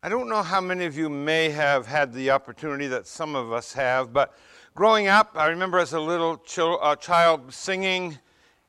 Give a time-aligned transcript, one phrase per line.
[0.00, 3.52] I don't know how many of you may have had the opportunity that some of
[3.52, 4.38] us have, but
[4.76, 6.40] growing up, I remember as a little
[6.80, 8.16] uh, child singing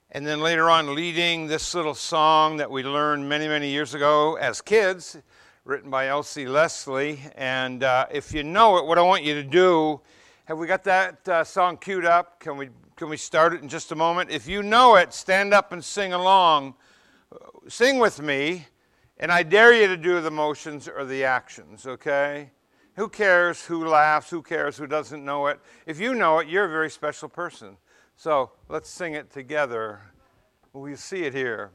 [0.10, 4.38] and then later on leading this little song that we learned many, many years ago
[4.38, 5.20] as kids,
[5.65, 7.20] written by Elsie Leslie.
[7.36, 10.02] And uh, if you know it, what I want you to do,
[10.46, 12.39] have we got that uh, song queued up?
[12.39, 14.32] Can we, can we start it in just a moment?
[14.32, 16.73] If you know it, stand up and sing along.
[17.68, 18.66] Sing with me.
[19.20, 22.51] And I dare you to do the motions or the actions, okay?
[22.95, 24.29] Who cares who laughs?
[24.29, 25.60] Who cares who doesn't know it?
[25.86, 27.77] If you know it, you're a very special person.
[28.15, 30.01] So let's sing it together.
[30.74, 31.71] We see it here.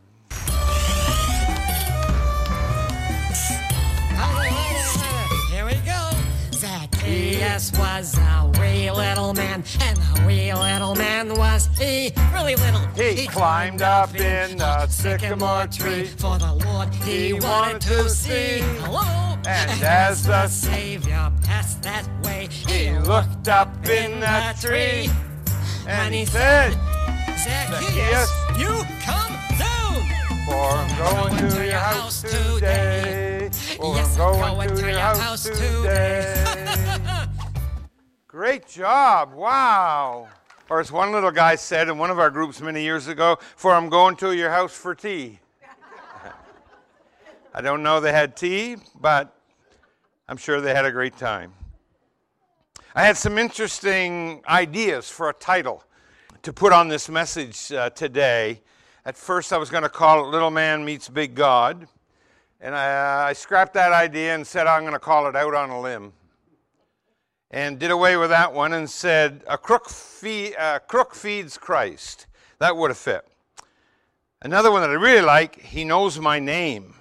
[7.35, 12.81] Zacchaeus was a wee little man, and a wee little man was he, really little.
[12.95, 16.05] He climbed up in the sycamore tree.
[16.05, 18.61] for the Lord he, He wanted to see.
[18.83, 19.37] Hello.
[19.49, 25.11] And as the Savior passed that way, He looked up in the tree
[25.89, 26.73] and he said,
[27.37, 30.07] Zacchaeus, you come down.
[30.47, 33.51] For I'm going to your house today.
[33.53, 36.71] Yes, I'm going to your house today.
[38.35, 39.33] Great job.
[39.33, 40.27] Wow.
[40.69, 43.73] Or as one little guy said in one of our groups many years ago, for
[43.73, 45.39] I'm going to your house for tea.
[47.55, 49.39] I don't know they had tea, but
[50.29, 51.53] I'm sure they had a great time.
[52.97, 55.85] I had some interesting ideas for a title
[56.43, 58.63] to put on this message uh, today.
[59.05, 61.87] At first, I was going to call it Little Man Meets Big God.
[62.61, 65.71] And I, I scrapped that idea and said I'm going to call it Out on
[65.71, 66.13] a Limb.
[67.55, 69.89] And did away with that one and said, A crook,
[70.59, 72.27] uh, crook feeds Christ.
[72.59, 73.25] That would have fit.
[74.43, 76.97] Another one that I really like, He Knows My Name.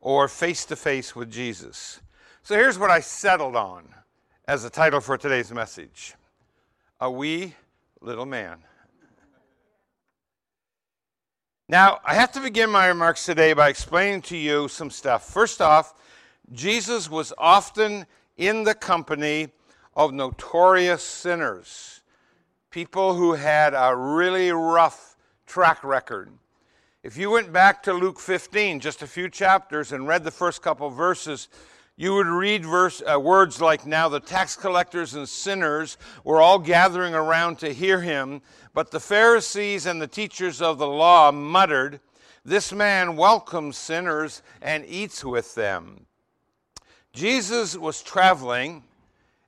[0.00, 2.00] Or Face to Face with Jesus.
[2.42, 3.86] So here's what I settled on
[4.48, 6.14] as the title for today's message
[6.98, 7.54] A Wee
[8.00, 8.60] Little Man.
[11.68, 15.28] Now, I have to begin my remarks today by explaining to you some stuff.
[15.28, 15.92] First off,
[16.50, 19.48] Jesus was often in the company
[19.94, 22.02] of notorious sinners,
[22.70, 25.16] people who had a really rough
[25.46, 26.30] track record.
[27.02, 30.60] If you went back to Luke 15, just a few chapters, and read the first
[30.60, 31.48] couple verses,
[31.96, 36.58] you would read verse, uh, words like, Now the tax collectors and sinners were all
[36.58, 38.42] gathering around to hear him,
[38.74, 42.00] but the Pharisees and the teachers of the law muttered,
[42.44, 46.05] This man welcomes sinners and eats with them.
[47.16, 48.84] Jesus was traveling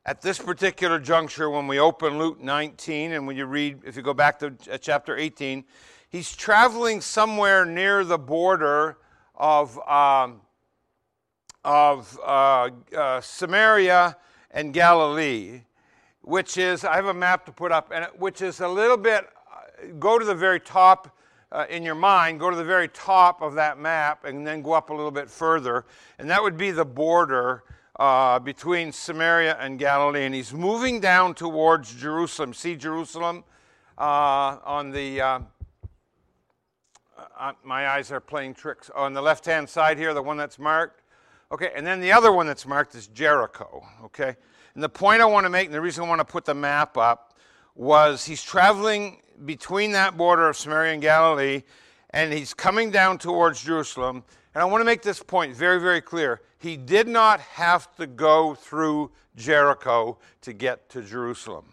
[0.07, 4.01] at this particular juncture when we open Luke 19, and when you read, if you
[4.01, 5.65] go back to uh, chapter 18,
[6.09, 8.97] he's traveling somewhere near the border
[9.35, 9.79] of.
[9.87, 10.41] Um,
[11.65, 14.17] of uh, uh, Samaria
[14.53, 15.61] and Galilee,
[16.23, 19.27] which is, I have a map to put up, and which is a little bit,
[19.53, 21.18] uh, go to the very top
[21.51, 24.73] uh, in your mind, go to the very top of that map, and then go
[24.73, 25.87] up a little bit further,
[26.19, 27.65] and that would be the border
[27.99, 30.25] uh, between Samaria and Galilee.
[30.25, 32.55] And he's moving down towards Jerusalem.
[32.55, 33.45] See Jerusalem
[33.97, 35.21] uh, on the.
[35.21, 35.41] Uh,
[37.65, 38.91] my eyes are playing tricks.
[38.95, 41.03] On the left hand side here, the one that's marked.
[41.51, 43.85] Okay, and then the other one that's marked is Jericho.
[44.05, 44.37] Okay,
[44.75, 46.55] and the point I want to make, and the reason I want to put the
[46.55, 47.35] map up,
[47.75, 51.63] was he's traveling between that border of Samaria and Galilee,
[52.11, 54.25] and he's coming down towards Jerusalem.
[54.55, 56.41] And I want to make this point very, very clear.
[56.59, 61.65] He did not have to go through Jericho to get to Jerusalem.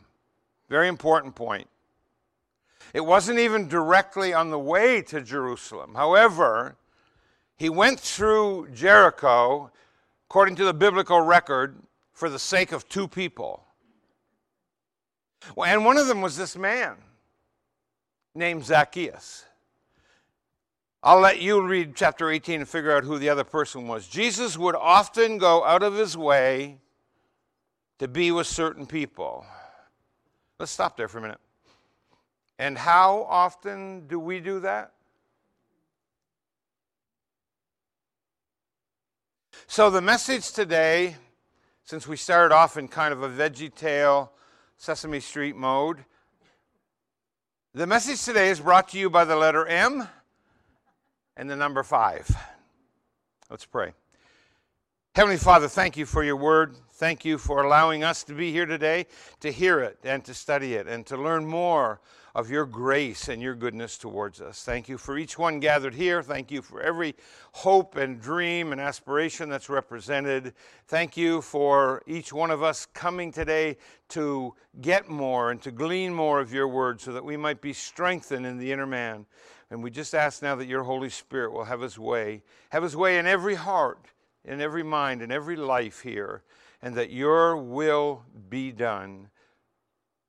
[0.70, 1.68] Very important point.
[2.94, 5.96] It wasn't even directly on the way to Jerusalem.
[5.96, 6.78] However,
[7.58, 9.72] he went through Jericho,
[10.30, 11.78] according to the biblical record,
[12.14, 13.64] for the sake of two people.
[15.58, 16.96] And one of them was this man
[18.35, 19.46] named Zacchaeus.
[21.01, 24.07] I'll let you read chapter 18 and figure out who the other person was.
[24.07, 26.80] Jesus would often go out of his way
[28.00, 29.45] to be with certain people.
[30.60, 31.39] Let's stop there for a minute.
[32.57, 34.94] And how often do we do that?
[39.68, 41.18] So, the message today,
[41.83, 44.31] since we started off in kind of a veggie tale,
[44.77, 46.06] Sesame Street mode,
[47.75, 50.07] the message today is brought to you by the letter M
[51.36, 52.25] and the number five.
[53.50, 53.92] Let's pray.
[55.13, 56.74] Heavenly Father, thank you for your word.
[56.97, 59.07] Thank you for allowing us to be here today
[59.42, 62.00] to hear it and to study it and to learn more
[62.33, 64.63] of your grace and your goodness towards us.
[64.63, 66.24] Thank you for each one gathered here.
[66.24, 67.13] Thank you for every
[67.51, 70.53] hope and dream and aspiration that's represented.
[70.88, 73.75] Thank you for each one of us coming today
[74.09, 77.74] to get more and to glean more of your word so that we might be
[77.74, 79.25] strengthened in the inner man.
[79.69, 82.95] And we just ask now that your Holy Spirit will have his way, have his
[82.95, 84.06] way in every heart,
[84.45, 86.41] in every mind, in every life here,
[86.86, 89.28] and that your will be done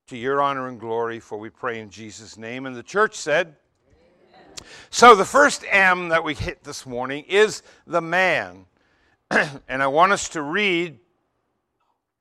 [0.06, 2.64] to your honor and glory, for we pray in Jesus' name.
[2.64, 3.56] And the church said.
[4.88, 8.64] So the first M that we hit this morning is the man.
[9.31, 10.99] and I want us to read,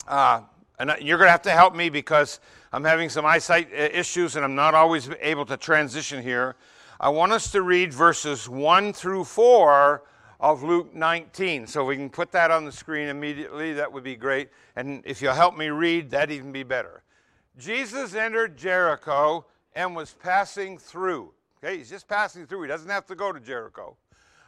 [0.05, 0.41] uh,
[0.79, 2.41] and you're going to have to help me because
[2.73, 6.57] I'm having some eyesight uh, issues and I'm not always able to transition here.
[6.99, 10.03] I want us to read verses 1 through 4
[10.39, 11.67] of Luke 19.
[11.67, 13.73] So we can put that on the screen immediately.
[13.73, 14.49] That would be great.
[14.75, 17.03] And if you'll help me read, that'd even be better.
[17.57, 21.31] Jesus entered Jericho and was passing through.
[21.63, 22.63] Okay, he's just passing through.
[22.63, 23.95] He doesn't have to go to Jericho.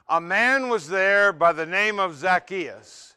[0.10, 3.16] A man was there by the name of Zacchaeus.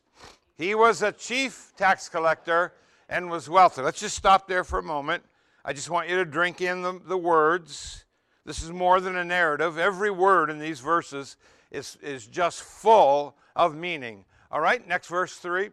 [0.56, 2.72] He was a chief tax collector
[3.08, 3.82] and was wealthy.
[3.82, 5.24] Let's just stop there for a moment.
[5.64, 8.04] I just want you to drink in the, the words.
[8.44, 9.78] This is more than a narrative.
[9.78, 11.36] Every word in these verses
[11.70, 14.24] is, is just full of meaning.
[14.50, 15.70] All right, next verse 3.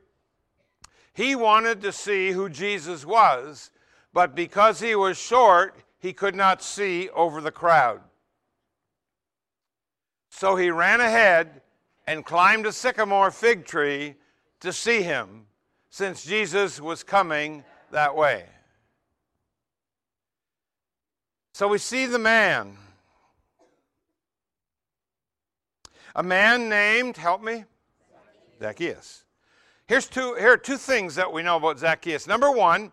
[1.13, 3.71] He wanted to see who Jesus was
[4.17, 8.01] but because he was short, he could not see over the crowd.
[10.31, 11.61] So he ran ahead
[12.07, 14.15] and climbed a sycamore fig tree
[14.61, 15.45] to see him,
[15.91, 18.45] since Jesus was coming that way.
[21.53, 22.75] So we see the man.
[26.17, 27.63] A man named, help me,
[28.59, 29.23] Zacchaeus.
[29.85, 32.25] Here's two, here are two things that we know about Zacchaeus.
[32.25, 32.91] Number one,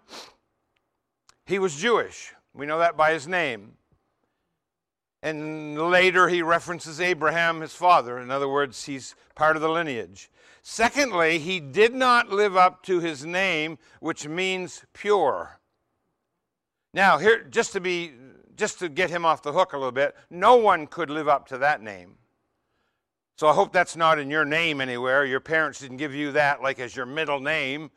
[1.47, 2.35] he was Jewish.
[2.53, 3.79] We know that by his name.
[5.23, 8.19] And later he references Abraham, his father.
[8.19, 10.31] In other words, he's part of the lineage.
[10.61, 15.61] Secondly, he did not live up to his name, which means pure.
[16.93, 18.13] Now, here, just to be,
[18.55, 21.49] just to get him off the hook a little bit, no one could live up
[21.49, 22.19] to that name.
[23.37, 25.25] So I hope that's not in your name anywhere.
[25.25, 27.91] Your parents didn't give you that like as your middle name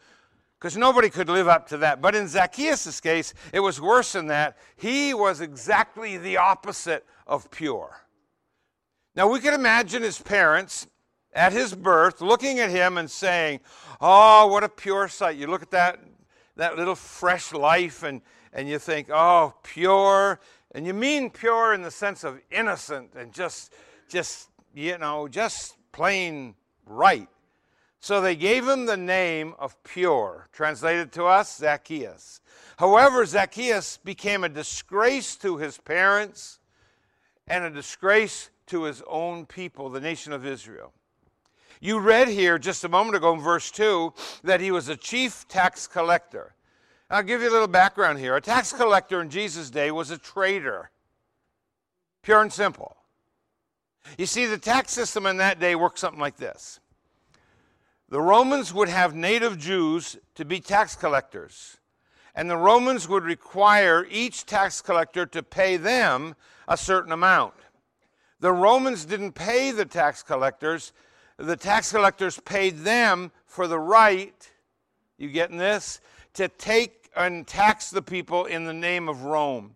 [0.60, 2.02] because nobody could live up to that.
[2.02, 4.58] But in Zacchaeus' case, it was worse than that.
[4.76, 8.02] He was exactly the opposite of pure.
[9.16, 10.88] Now, we can imagine his parents
[11.34, 13.60] at his birth looking at him and saying,
[14.02, 15.38] Oh, what a pure sight.
[15.38, 16.00] You look at that,
[16.56, 18.22] that little fresh life and,
[18.54, 20.40] and you think, Oh, pure.
[20.74, 23.74] And you mean pure in the sense of innocent and just,
[24.10, 26.54] just you know, just plain
[26.86, 27.28] right.
[28.00, 32.42] So they gave him the name of Pure, translated to us, Zacchaeus.
[32.78, 36.60] However, Zacchaeus became a disgrace to his parents
[37.48, 40.94] and a disgrace to his own people, the nation of Israel.
[41.82, 44.14] You read here just a moment ago in verse 2
[44.44, 46.54] that he was a chief tax collector.
[47.10, 48.36] I'll give you a little background here.
[48.36, 50.92] A tax collector in Jesus' day was a traitor,
[52.22, 52.97] pure and simple.
[54.18, 56.80] You see, the tax system in that day worked something like this
[58.10, 61.78] the Romans would have native Jews to be tax collectors.
[62.36, 66.36] And the Romans would require each tax collector to pay them
[66.68, 67.56] a certain amount.
[68.40, 70.94] The Romans didn't pay the tax collectors,
[71.38, 74.50] the tax collectors paid them for the right,
[75.18, 76.00] you getting this,
[76.36, 79.76] to take and tax the people in the name of Rome.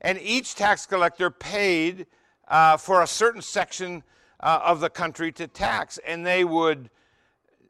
[0.00, 2.06] And each tax collector paid
[2.48, 4.02] uh, for a certain section
[4.40, 6.90] uh, of the country to tax, and they would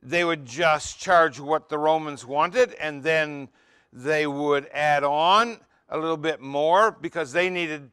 [0.03, 3.49] they would just charge what the Romans wanted, and then
[3.93, 7.91] they would add on a little bit more because they needed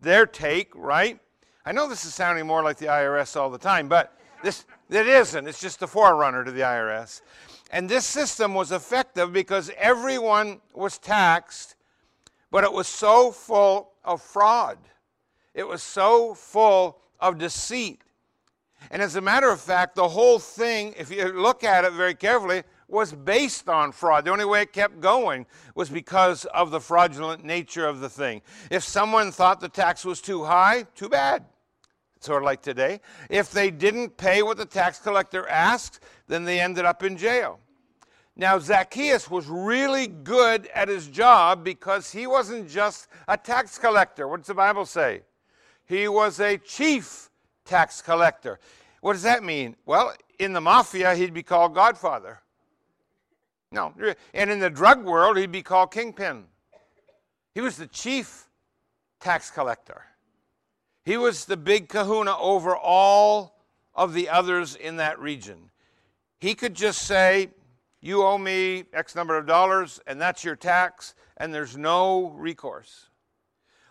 [0.00, 1.18] their take, right?
[1.66, 5.06] I know this is sounding more like the IRS all the time, but this it
[5.06, 5.46] isn't.
[5.48, 7.22] It's just the forerunner to the IRS.
[7.70, 11.74] And this system was effective because everyone was taxed,
[12.50, 14.78] but it was so full of fraud.
[15.54, 18.04] It was so full of deceit
[18.90, 22.14] and as a matter of fact, the whole thing, if you look at it very
[22.14, 24.24] carefully, was based on fraud.
[24.24, 28.42] The only way it kept going was because of the fraudulent nature of the thing.
[28.70, 31.44] If someone thought the tax was too high, too bad.
[32.20, 33.00] Sort of like today.
[33.28, 37.58] If they didn't pay what the tax collector asked, then they ended up in jail.
[38.36, 44.26] Now, Zacchaeus was really good at his job because he wasn't just a tax collector.
[44.26, 45.22] What does the Bible say?
[45.86, 47.30] He was a chief
[47.64, 48.58] tax collector.
[49.00, 49.76] What does that mean?
[49.84, 52.40] Well, in the mafia, he'd be called Godfather.
[53.70, 53.92] No.
[54.32, 56.44] And in the drug world, he'd be called kingpin.
[57.54, 58.48] He was the chief
[59.20, 60.02] tax collector.
[61.04, 63.58] He was the big kahuna over all
[63.94, 65.70] of the others in that region.
[66.40, 67.50] He could just say,
[68.00, 73.08] You owe me X number of dollars, and that's your tax, and there's no recourse.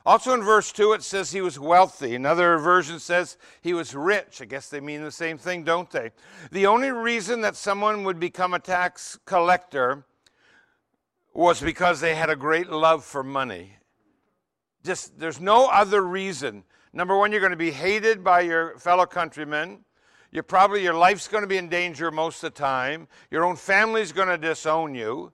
[0.05, 2.13] Also in verse 2, it says he was wealthy.
[2.13, 4.41] Another version says he was rich.
[4.41, 6.11] I guess they mean the same thing, don't they?
[6.51, 10.05] The only reason that someone would become a tax collector
[11.33, 13.77] was because they had a great love for money.
[14.83, 16.65] Just, there's no other reason.
[16.91, 19.85] Number one, you're going to be hated by your fellow countrymen.
[20.31, 23.07] You're probably, your life's going to be in danger most of the time.
[23.31, 25.31] Your own family's going to disown you.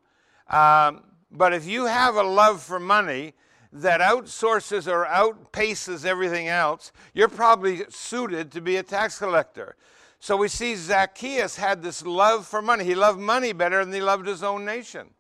[0.48, 3.34] Um, but if you have a love for money,
[3.72, 9.76] that outsources or outpaces everything else, you're probably suited to be a tax collector.
[10.20, 12.84] So we see Zacchaeus had this love for money.
[12.84, 15.12] He loved money better than he loved his own nation.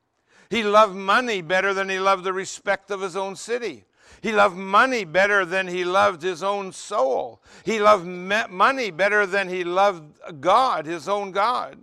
[0.49, 3.85] He loved money better than he loved the respect of his own city.
[4.21, 7.41] He loved money better than he loved his own soul.
[7.63, 11.77] He loved money better than he loved God, his own God.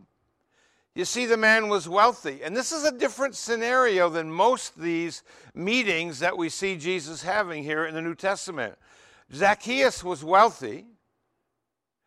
[0.97, 2.41] You see, the man was wealthy.
[2.43, 5.23] And this is a different scenario than most these
[5.55, 8.77] meetings that we see Jesus having here in the New Testament.
[9.31, 10.87] Zacchaeus was wealthy.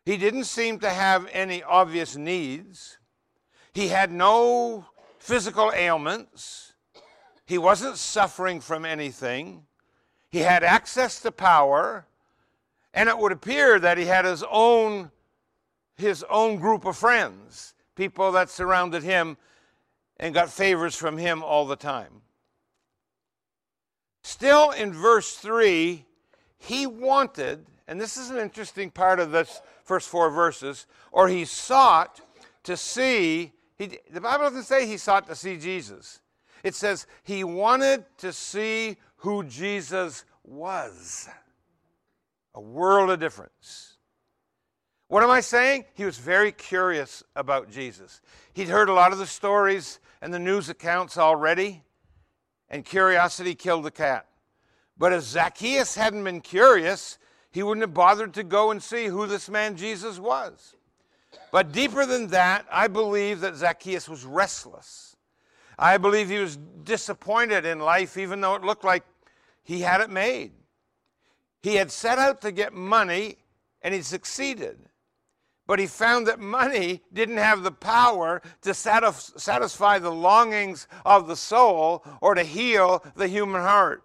[0.04, 2.98] He didn't seem to have any obvious needs.
[3.74, 4.86] He had no
[5.20, 6.72] physical ailments.
[7.46, 9.66] He wasn't suffering from anything.
[10.30, 12.06] He had access to power.
[12.92, 15.12] And it would appear that he had his own,
[15.94, 19.36] his own group of friends people that surrounded him
[20.18, 22.22] and got favors from him all the time.
[24.22, 26.06] Still in verse 3,
[26.56, 31.44] he wanted, and this is an interesting part of this first four verses, or he
[31.44, 32.22] sought
[32.62, 36.20] to see, he, the Bible doesn't say he sought to see Jesus.
[36.64, 41.28] It says he wanted to see who Jesus was.
[42.54, 43.98] A world of difference.
[45.10, 45.86] What am I saying?
[45.94, 48.20] He was very curious about Jesus.
[48.52, 51.82] He'd heard a lot of the stories and the news accounts already,
[52.68, 54.28] and curiosity killed the cat.
[54.96, 57.18] But if Zacchaeus hadn't been curious,
[57.50, 60.76] he wouldn't have bothered to go and see who this man Jesus was.
[61.50, 65.16] But deeper than that, I believe that Zacchaeus was restless.
[65.76, 69.02] I believe he was disappointed in life, even though it looked like
[69.64, 70.52] he had it made.
[71.64, 73.38] He had set out to get money,
[73.82, 74.86] and he succeeded
[75.70, 81.36] but he found that money didn't have the power to satisfy the longings of the
[81.36, 84.02] soul or to heal the human heart.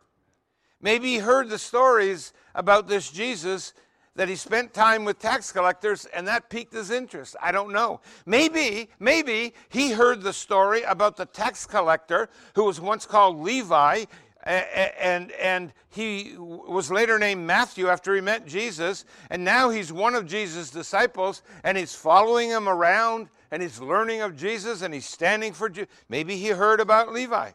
[0.80, 3.74] Maybe he heard the stories about this Jesus
[4.14, 7.36] that he spent time with tax collectors and that piqued his interest.
[7.42, 8.00] I don't know.
[8.28, 14.06] Maybe, maybe he heard the story about the tax collector who was once called Levi
[14.46, 20.14] and, and he was later named Matthew after he met Jesus, and now he's one
[20.14, 25.08] of Jesus' disciples, and he's following him around, and he's learning of Jesus, and he's
[25.08, 25.90] standing for Jesus.
[26.10, 27.52] Maybe he heard about Levi.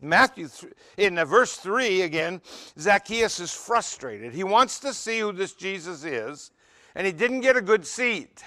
[0.00, 0.48] Matthew,
[0.96, 2.40] in uh, verse 3 again,
[2.78, 4.32] Zacchaeus is frustrated.
[4.32, 6.50] He wants to see who this Jesus is,
[6.94, 8.44] and he didn't get a good seat.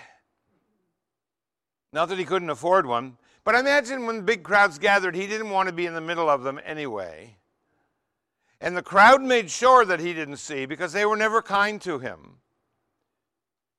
[1.94, 5.68] Not that he couldn't afford one, but imagine when big crowds gathered, he didn't want
[5.68, 7.38] to be in the middle of them anyway.
[8.66, 12.00] And the crowd made sure that he didn't see because they were never kind to
[12.00, 12.38] him.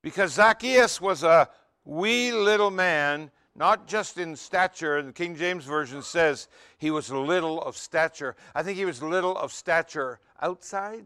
[0.00, 1.48] Because Zacchaeus was a
[1.84, 5.02] wee little man, not just in stature.
[5.02, 6.46] The King James Version says
[6.78, 8.36] he was little of stature.
[8.54, 11.04] I think he was little of stature outside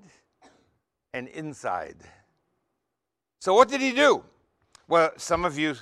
[1.14, 1.96] and inside.
[3.40, 4.22] So, what did he do?
[4.88, 5.74] Well, some of you,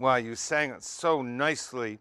[0.00, 2.00] well, you sang it so nicely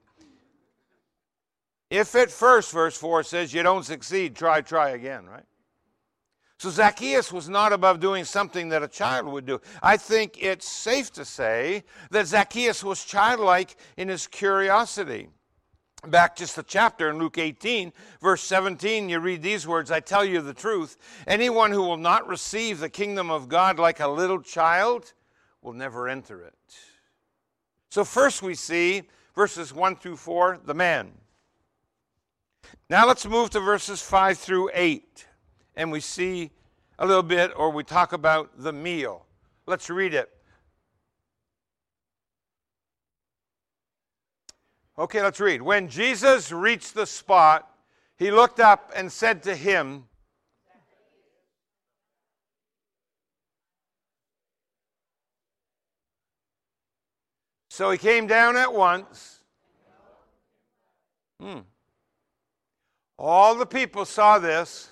[1.89, 5.45] if at first, verse 4 says, you don't succeed, try, try again, right?
[6.59, 9.61] So Zacchaeus was not above doing something that a child would do.
[9.81, 15.29] I think it's safe to say that Zacchaeus was childlike in his curiosity.
[16.05, 20.25] Back just a chapter in Luke 18, verse 17, you read these words I tell
[20.25, 20.97] you the truth.
[21.27, 25.13] Anyone who will not receive the kingdom of God like a little child
[25.61, 26.53] will never enter it.
[27.89, 29.03] So, first we see
[29.33, 31.11] verses 1 through 4, the man.
[32.89, 35.25] Now let's move to verses 5 through 8,
[35.75, 36.51] and we see
[36.97, 39.25] a little bit, or we talk about the meal.
[39.65, 40.29] Let's read it.
[44.97, 45.61] Okay, let's read.
[45.61, 47.69] When Jesus reached the spot,
[48.17, 50.05] he looked up and said to him,
[57.69, 59.39] So he came down at once
[61.39, 61.59] Hmm.
[63.21, 64.89] All the people saw this.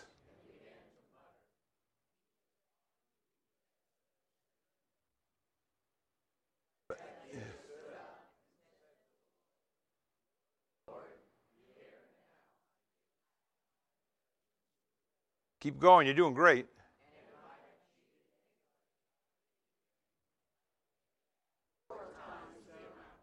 [15.61, 16.65] Keep going, you're doing great.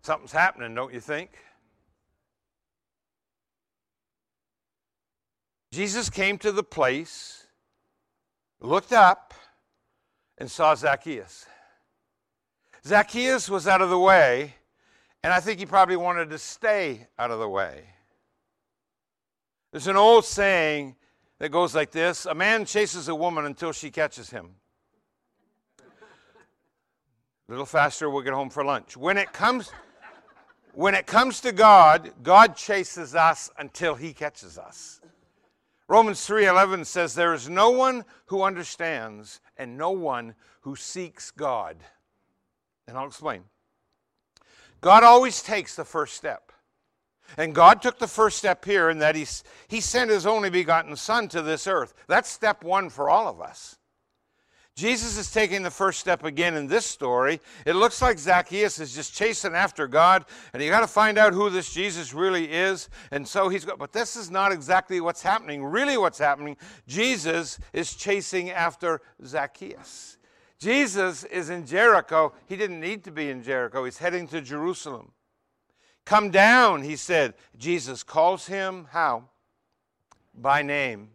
[0.01, 1.31] Something's happening, don't you think?
[5.75, 7.49] Jesus came to the place,
[8.61, 9.35] looked up,
[10.39, 11.47] and saw Zacchaeus.
[12.87, 14.55] Zacchaeus was out of the way,
[15.25, 17.87] and I think he probably wanted to stay out of the way.
[19.73, 20.95] There's an old saying
[21.41, 24.51] that goes like this A man chases a woman until she catches him.
[25.81, 25.83] A
[27.49, 28.97] little faster, we'll get home for lunch.
[28.97, 29.73] When it comes,
[30.73, 35.01] when it comes to God, God chases us until he catches us.
[35.89, 41.77] Romans 3:11 says there is no one who understands and no one who seeks God.
[42.87, 43.45] And I'll explain.
[44.81, 46.53] God always takes the first step.
[47.37, 49.27] And God took the first step here in that he,
[49.69, 51.95] he sent his only begotten Son to this earth.
[52.07, 53.79] That's step one for all of us.
[54.77, 57.41] Jesus is taking the first step again in this story.
[57.65, 61.33] It looks like Zacchaeus is just chasing after God, and you got to find out
[61.33, 62.89] who this Jesus really is.
[63.13, 65.65] And so he's got, but this is not exactly what's happening.
[65.65, 66.57] Really, what's happening,
[66.89, 70.19] Jesus is chasing after Zacchaeus.
[70.59, 72.33] Jesus is in Jericho.
[72.47, 75.13] He didn't need to be in Jericho, he's heading to Jerusalem.
[76.05, 77.35] Come down, he said.
[77.57, 79.29] Jesus calls him how?
[80.35, 81.11] By name.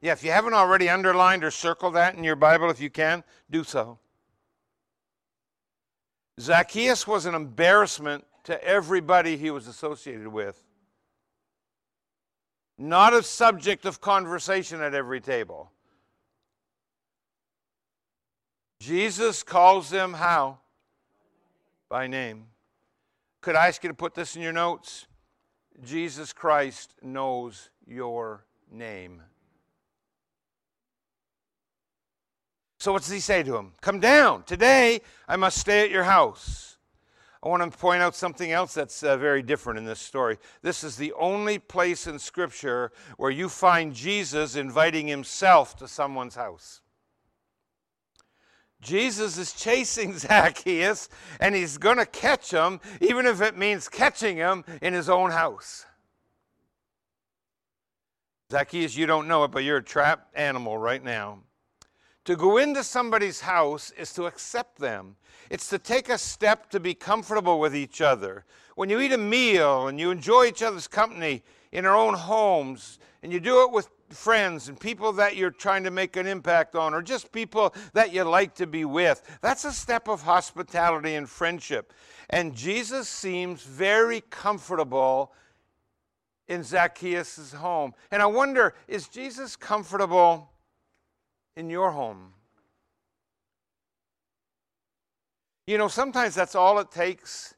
[0.00, 3.22] Yeah, if you haven't already underlined or circled that in your Bible, if you can,
[3.50, 3.98] do so.
[6.40, 10.64] Zacchaeus was an embarrassment to everybody he was associated with,
[12.78, 15.70] not a subject of conversation at every table.
[18.80, 20.58] Jesus calls them how?
[21.90, 22.46] By name.
[23.42, 25.06] Could I ask you to put this in your notes?
[25.84, 29.22] Jesus Christ knows your name.
[32.80, 33.72] So, what does he say to him?
[33.82, 34.42] Come down.
[34.44, 36.78] Today, I must stay at your house.
[37.42, 40.38] I want to point out something else that's uh, very different in this story.
[40.62, 46.34] This is the only place in Scripture where you find Jesus inviting himself to someone's
[46.34, 46.80] house.
[48.80, 54.38] Jesus is chasing Zacchaeus, and he's going to catch him, even if it means catching
[54.38, 55.84] him in his own house.
[58.50, 61.40] Zacchaeus, you don't know it, but you're a trapped animal right now.
[62.30, 65.16] To go into somebody's house is to accept them.
[65.50, 68.44] It's to take a step to be comfortable with each other.
[68.76, 73.00] When you eat a meal and you enjoy each other's company in our own homes,
[73.24, 76.76] and you do it with friends and people that you're trying to make an impact
[76.76, 81.16] on, or just people that you like to be with, that's a step of hospitality
[81.16, 81.92] and friendship.
[82.28, 85.32] And Jesus seems very comfortable
[86.46, 87.92] in Zacchaeus' home.
[88.12, 90.49] And I wonder, is Jesus comfortable?
[91.56, 92.34] In your home.
[95.66, 97.54] You know, sometimes that's all it takes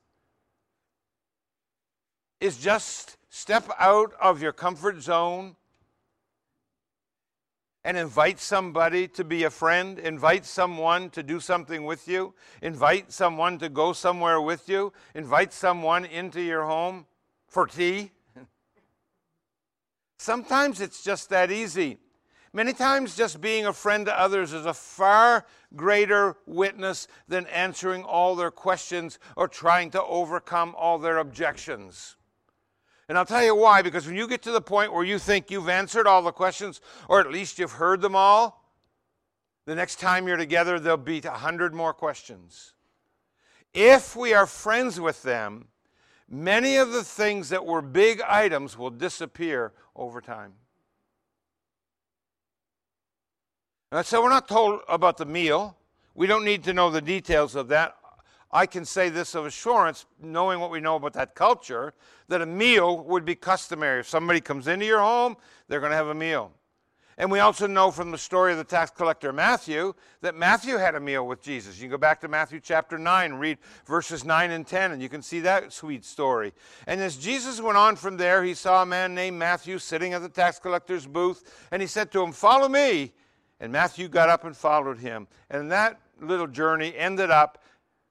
[2.41, 5.57] is just step out of your comfort zone
[7.85, 13.11] and invite somebody to be a friend, invite someone to do something with you, invite
[13.13, 17.07] someone to go somewhere with you, invite someone into your home
[17.49, 18.13] for tea.
[20.19, 21.99] Sometimes it's just that easy.
[22.55, 28.05] Many times, just being a friend to others is a far greater witness than answering
[28.05, 32.17] all their questions or trying to overcome all their objections.
[33.09, 35.51] And I'll tell you why, because when you get to the point where you think
[35.51, 38.63] you've answered all the questions, or at least you've heard them all,
[39.65, 42.75] the next time you're together, there'll be a hundred more questions.
[43.73, 45.69] If we are friends with them,
[46.29, 50.53] many of the things that were big items will disappear over time.
[54.01, 55.77] So we're not told about the meal.
[56.15, 57.97] We don't need to know the details of that.
[58.51, 61.93] I can say this of assurance, knowing what we know about that culture,
[62.29, 64.01] that a meal would be customary.
[64.01, 65.37] If somebody comes into your home,
[65.69, 66.53] they're going to have a meal.
[67.19, 70.95] And we also know from the story of the tax collector Matthew that Matthew had
[70.95, 71.77] a meal with Jesus.
[71.77, 75.11] You can go back to Matthew chapter 9, read verses 9 and 10, and you
[75.11, 76.55] can see that sweet story.
[76.87, 80.23] And as Jesus went on from there, he saw a man named Matthew sitting at
[80.23, 83.13] the tax collector's booth, and he said to him, Follow me.
[83.63, 85.29] And Matthew got up and followed him.
[85.49, 87.63] And that little journey ended up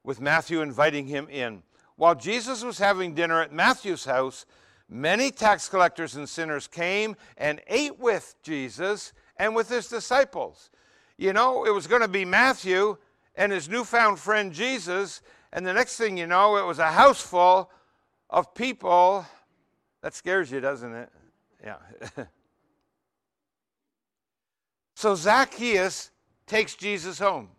[0.01, 1.61] with Matthew inviting him in.
[1.97, 4.45] While Jesus was having dinner at Matthew's house,
[4.87, 10.69] many tax collectors and sinners came and ate with Jesus and with his disciples.
[11.17, 12.95] You know, it was going to be Matthew
[13.35, 17.21] and his newfound friend Jesus, and the next thing you know, it was a house
[17.21, 17.69] full
[18.29, 19.25] of people.
[20.01, 21.09] That scares you, doesn't it?
[21.61, 22.25] Yeah.
[25.01, 26.11] so Zacchaeus
[26.45, 27.49] takes Jesus home.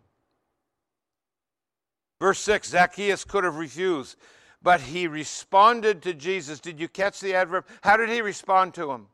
[2.21, 4.15] Verse 6 Zacchaeus could have refused,
[4.63, 6.61] but he responded to Jesus.
[6.61, 7.67] Did you catch the adverb?
[7.83, 9.09] How did he respond to him?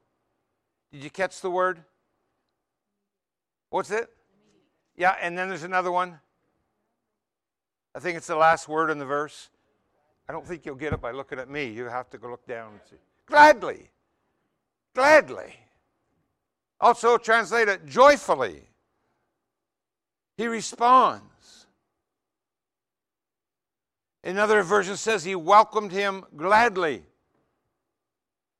[0.92, 1.82] Did you catch the word?
[3.70, 4.10] What's it?
[4.94, 6.20] Yeah, and then there's another one.
[7.94, 9.48] I think it's the last word in the verse.
[10.28, 11.64] I don't think you'll get it by looking at me.
[11.64, 12.96] You have to go look down and see.
[13.24, 13.88] Gladly.
[14.94, 15.54] Gladly.
[16.80, 18.62] Also translated joyfully.
[20.36, 21.66] He responds.
[24.22, 27.02] Another version says he welcomed him gladly.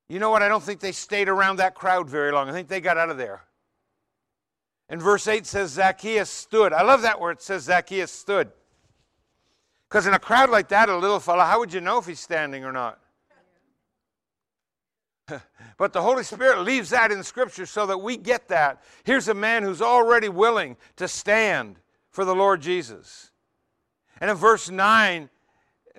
[0.08, 0.42] You know what?
[0.42, 2.48] I don't think they stayed around that crowd very long.
[2.48, 3.42] I think they got out of there.
[4.88, 6.72] And verse 8 says Zacchaeus stood.
[6.72, 8.50] I love that where it says Zacchaeus stood.
[9.88, 12.20] Because in a crowd like that, a little fella, how would you know if he's
[12.20, 12.98] standing or not?
[15.78, 18.82] But the Holy Spirit leaves that in Scripture so that we get that.
[19.04, 21.76] Here's a man who's already willing to stand
[22.10, 23.30] for the Lord Jesus.
[24.20, 25.28] And in verse 9,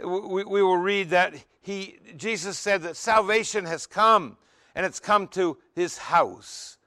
[0.04, 4.38] we, we will read that he, Jesus said that salvation has come
[4.76, 6.78] and it's come to his house.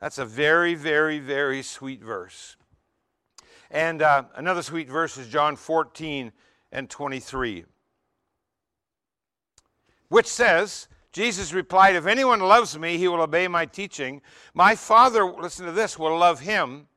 [0.00, 2.56] That's a very, very, very sweet verse.
[3.70, 6.32] And uh, another sweet verse is John 14
[6.72, 7.64] and 23,
[10.08, 14.22] which says, Jesus replied, If anyone loves me, he will obey my teaching.
[14.54, 16.88] My Father, listen to this, will love him,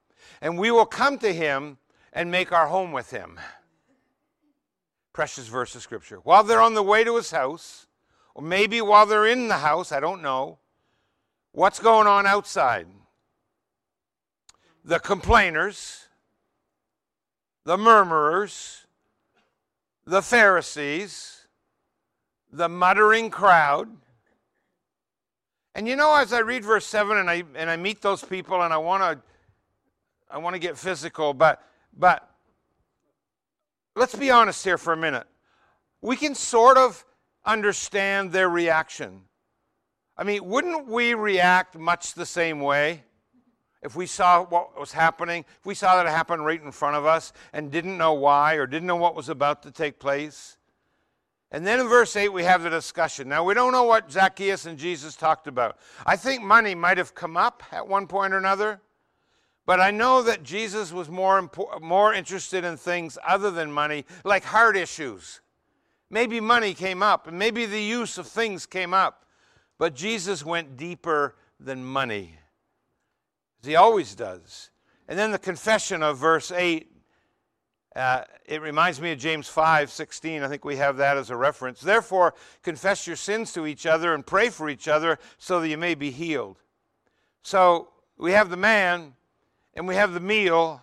[0.42, 1.78] and we will come to him
[2.14, 3.40] and make our home with him.
[5.12, 6.18] Precious verse of Scripture.
[6.24, 7.88] While they're on the way to his house,
[8.34, 10.60] or maybe while they're in the house, I don't know,
[11.52, 12.88] what's going on outside?
[14.84, 16.08] The complainers,
[17.66, 18.86] the murmurers,
[20.06, 21.48] the Pharisees,
[22.52, 23.90] the muttering crowd.
[25.76, 28.64] And you know, as I read verse 7 and I, and I meet those people
[28.64, 29.22] and I want to
[30.30, 31.62] I want to get physical, but,
[31.96, 32.28] but
[33.96, 35.28] let's be honest here for a minute.
[36.02, 37.06] We can sort of
[37.46, 39.22] understand their reaction.
[40.18, 43.04] I mean, wouldn't we react much the same way
[43.84, 47.06] if we saw what was happening, if we saw that happen right in front of
[47.06, 50.58] us and didn't know why or didn't know what was about to take place?
[51.52, 53.30] And then in verse 8, we have the discussion.
[53.30, 55.78] Now, we don't know what Zacchaeus and Jesus talked about.
[56.06, 58.82] I think money might have come up at one point or another.
[59.66, 64.06] But I know that Jesus was more, impo- more interested in things other than money,
[64.24, 65.42] like heart issues.
[66.10, 69.26] Maybe money came up, and maybe the use of things came up.
[69.78, 72.38] But Jesus went deeper than money,
[73.62, 74.70] as he always does.
[75.08, 76.95] And then the confession of verse 8,
[77.96, 80.44] uh, it reminds me of James 5 16.
[80.44, 81.80] I think we have that as a reference.
[81.80, 85.78] Therefore, confess your sins to each other and pray for each other so that you
[85.78, 86.58] may be healed.
[87.42, 89.14] So we have the man
[89.76, 90.82] and we have the meal,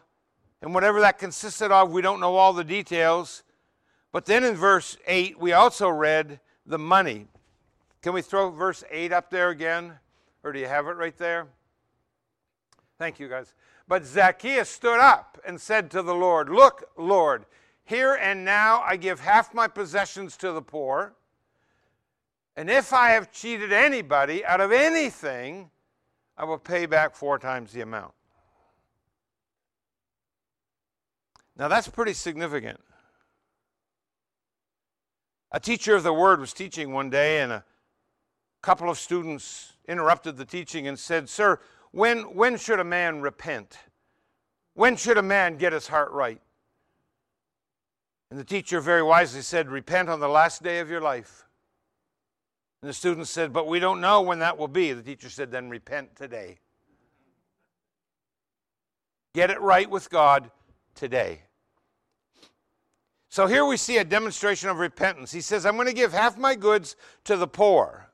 [0.60, 3.42] and whatever that consisted of, we don't know all the details.
[4.12, 7.26] But then in verse 8, we also read the money.
[8.02, 9.94] Can we throw verse 8 up there again?
[10.44, 11.46] Or do you have it right there?
[12.98, 13.54] Thank you, guys.
[13.88, 17.46] But Zacchaeus stood up and said to the Lord, Look, Lord,
[17.84, 21.14] here and now I give half my possessions to the poor.
[22.56, 25.70] And if I have cheated anybody out of anything,
[26.36, 28.12] I will pay back four times the amount.
[31.56, 32.80] Now that's pretty significant.
[35.50, 37.64] A teacher of the word was teaching one day, and a
[38.62, 41.60] couple of students interrupted the teaching and said, Sir,
[41.92, 43.78] when, when should a man repent?
[44.74, 46.40] When should a man get his heart right?
[48.30, 51.44] And the teacher very wisely said, Repent on the last day of your life.
[52.80, 54.92] And the students said, But we don't know when that will be.
[54.92, 56.58] The teacher said, Then repent today.
[59.34, 60.50] Get it right with God
[60.94, 61.42] today.
[63.28, 65.32] So here we see a demonstration of repentance.
[65.32, 68.08] He says, I'm going to give half my goods to the poor.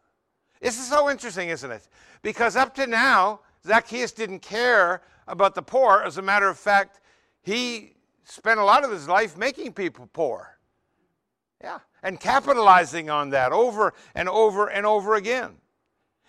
[0.61, 1.89] This is so interesting, isn't it?
[2.23, 6.03] Because up to now, Zacchaeus didn't care about the poor.
[6.05, 7.01] As a matter of fact,
[7.43, 7.93] he
[8.25, 10.59] spent a lot of his life making people poor.
[11.63, 15.57] Yeah, and capitalizing on that over and over and over again.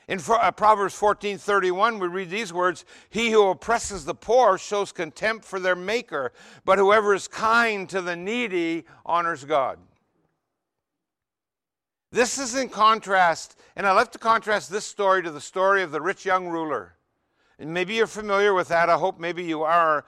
[0.08, 5.45] In uh, Proverbs 14:31 we read these words, "He who oppresses the poor shows contempt
[5.45, 6.34] for their maker,
[6.65, 9.80] but whoever is kind to the needy honors God."
[12.12, 15.91] This is in contrast, and I love to contrast this story to the story of
[15.91, 16.95] the rich young ruler.
[17.60, 18.89] And maybe you're familiar with that.
[18.89, 20.06] I hope maybe you are.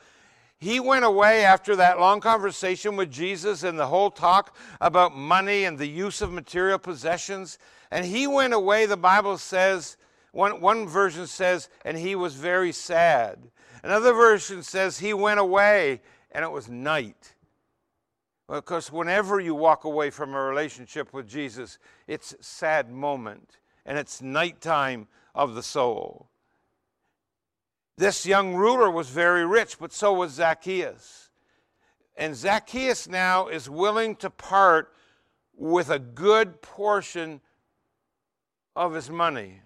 [0.59, 5.65] He went away after that long conversation with Jesus and the whole talk about money
[5.65, 7.57] and the use of material possessions.
[7.89, 9.97] And he went away, the Bible says,
[10.31, 13.39] one, one version says, and he was very sad.
[13.83, 17.35] Another version says he went away and it was night.
[18.47, 24.21] Because whenever you walk away from a relationship with Jesus, it's sad moment and it's
[24.21, 26.30] nighttime of the soul.
[28.01, 31.29] This young ruler was very rich, but so was Zacchaeus.
[32.17, 34.91] And Zacchaeus now is willing to part
[35.55, 37.41] with a good portion
[38.75, 39.61] of his money.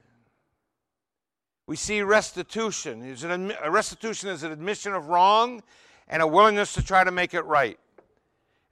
[1.65, 3.15] We see restitution.
[3.63, 5.63] A restitution is an admission of wrong
[6.09, 7.79] and a willingness to try to make it right.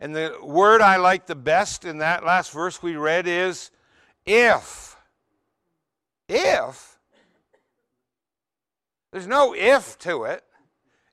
[0.01, 3.71] And the word I like the best in that last verse we read is
[4.25, 4.97] if.
[6.27, 6.92] If.
[9.13, 10.43] There's no if to it.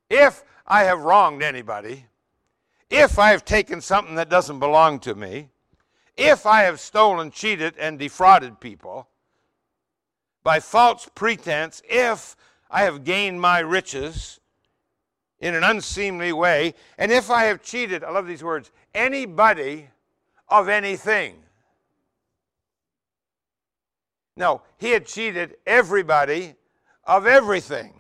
[0.09, 2.07] If I have wronged anybody,
[2.89, 5.51] if I have taken something that doesn't belong to me,
[6.17, 9.07] if I have stolen, cheated, and defrauded people
[10.43, 12.37] by false pretense, if
[12.71, 14.41] I have gained my riches
[15.39, 19.91] in an unseemly way, and if I have cheated, I love these words, anybody
[20.49, 21.37] of anything.
[24.39, 26.55] No, he had cheated everybody
[27.11, 27.93] of everything.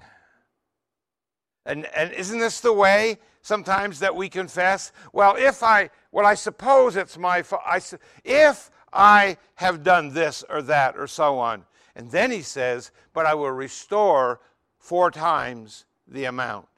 [1.66, 4.92] And, and isn't this the way sometimes that we confess?
[5.12, 7.62] Well, if I, well, I suppose it's my fault.
[7.66, 7.80] I,
[8.24, 11.64] if I have done this or that or so on.
[11.96, 14.40] And then he says, but I will restore
[14.78, 16.68] four times the amount.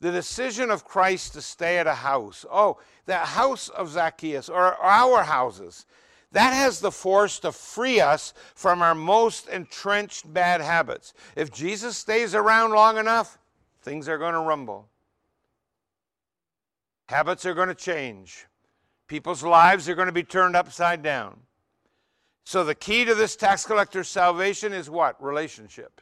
[0.00, 4.74] The decision of Christ to stay at a house, oh, the house of Zacchaeus, or
[4.74, 5.86] our houses,
[6.32, 11.12] that has the force to free us from our most entrenched bad habits.
[11.36, 13.38] If Jesus stays around long enough,
[13.82, 14.88] things are going to rumble.
[17.08, 18.46] Habits are going to change.
[19.06, 21.38] People's lives are going to be turned upside down.
[22.44, 25.22] So, the key to this tax collector's salvation is what?
[25.22, 26.00] Relationship.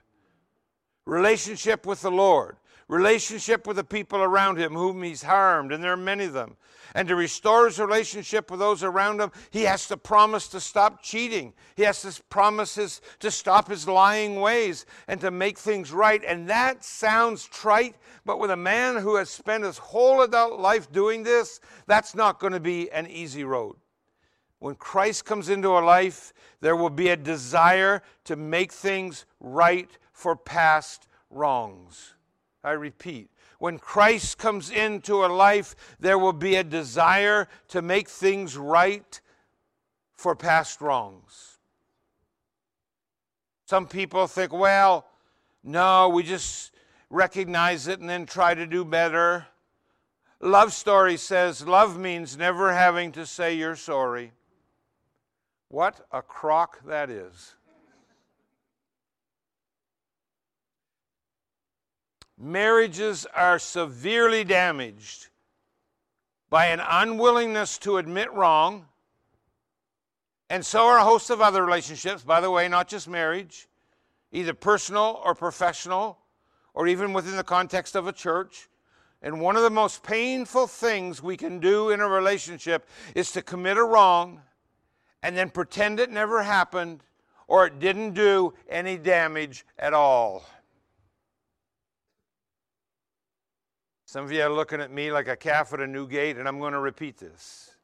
[1.05, 2.57] Relationship with the Lord
[2.91, 6.57] relationship with the people around him whom he's harmed, and there are many of them.
[6.93, 11.01] And to restore his relationship with those around him, he has to promise to stop
[11.01, 11.53] cheating.
[11.77, 16.21] He has to promise his, to stop his lying ways and to make things right.
[16.27, 17.95] And that sounds trite,
[18.27, 22.41] but with a man who has spent his whole adult life doing this, that's not
[22.41, 23.77] going to be an easy road.
[24.59, 29.97] When Christ comes into a life, there will be a desire to make things right
[30.13, 32.15] for past wrongs.
[32.63, 38.09] I repeat, when Christ comes into a life, there will be a desire to make
[38.09, 39.21] things right
[40.15, 41.59] for past wrongs.
[43.67, 45.07] Some people think, well,
[45.63, 46.73] no, we just
[47.09, 49.47] recognize it and then try to do better.
[50.41, 54.33] Love Story says love means never having to say you're sorry.
[55.69, 57.55] What a crock that is.
[62.41, 65.29] Marriages are severely damaged
[66.49, 68.87] by an unwillingness to admit wrong.
[70.49, 73.69] And so are a host of other relationships, by the way, not just marriage,
[74.33, 76.19] either personal or professional,
[76.75, 78.69] or even within the context of a church.
[79.23, 83.43] And one of the most painful things we can do in a relationship is to
[83.43, 84.41] commit a wrong
[85.23, 87.03] and then pretend it never happened
[87.47, 90.45] or it didn't do any damage at all.
[94.11, 96.49] Some of you are looking at me like a calf at a new gate, and
[96.49, 97.77] I'm going to repeat this.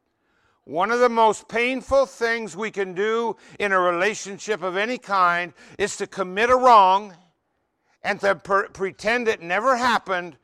[0.65, 5.53] One of the most painful things we can do in a relationship of any kind
[5.77, 7.15] is to commit a wrong
[8.03, 10.35] and to per- pretend it never happened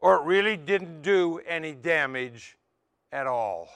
[0.00, 2.58] or it really didn't do any damage
[3.10, 3.70] at all.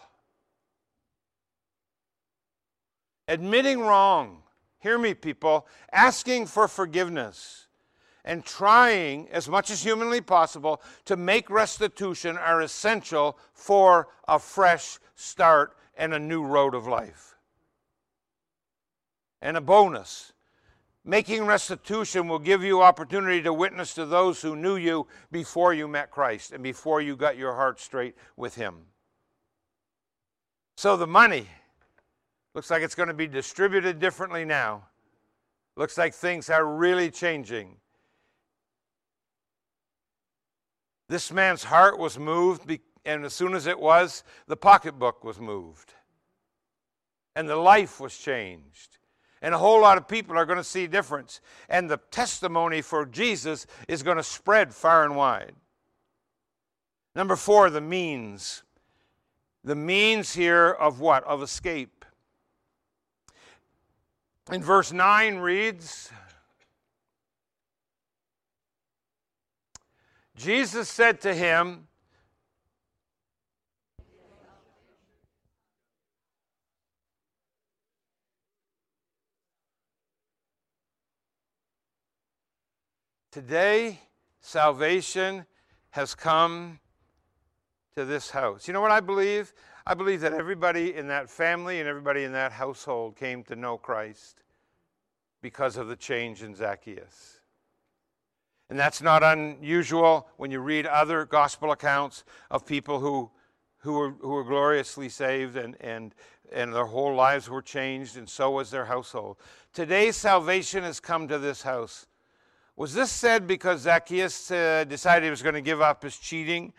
[3.28, 4.42] Admitting wrong,
[4.78, 7.68] hear me, people, asking for forgiveness
[8.24, 14.98] and trying as much as humanly possible to make restitution are essential for a fresh
[15.14, 17.36] start and a new road of life.
[19.42, 20.32] And a bonus
[21.04, 25.88] making restitution will give you opportunity to witness to those who knew you before you
[25.88, 28.76] met Christ and before you got your heart straight with Him.
[30.76, 31.46] So the money
[32.54, 34.86] looks like it's going to be distributed differently now.
[35.76, 37.76] Looks like things are really changing.
[41.10, 42.70] This man's heart was moved,
[43.04, 45.92] and as soon as it was, the pocketbook was moved.
[47.34, 48.98] and the life was changed.
[49.42, 51.40] And a whole lot of people are going to see difference.
[51.68, 55.54] And the testimony for Jesus is going to spread far and wide.
[57.16, 58.62] Number four, the means.
[59.64, 61.24] The means here of what?
[61.24, 62.04] Of escape.
[64.52, 66.12] In verse 9 reads
[70.40, 71.86] Jesus said to him,
[83.30, 84.00] Today,
[84.40, 85.44] salvation
[85.90, 86.80] has come
[87.94, 88.66] to this house.
[88.66, 89.52] You know what I believe?
[89.86, 93.76] I believe that everybody in that family and everybody in that household came to know
[93.76, 94.42] Christ
[95.42, 97.39] because of the change in Zacchaeus.
[98.70, 103.28] And that's not unusual when you read other gospel accounts of people who,
[103.78, 106.14] who, were, who were gloriously saved and, and,
[106.52, 109.38] and their whole lives were changed, and so was their household.
[109.72, 112.06] Today, salvation has come to this house.
[112.76, 116.72] Was this said because Zacchaeus uh, decided he was going to give up his cheating?